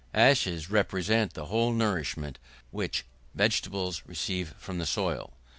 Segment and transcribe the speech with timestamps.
[0.15, 2.39] Ashes represent the whole nourishment
[2.71, 3.05] which
[3.35, 5.35] vegetables receive from the soil.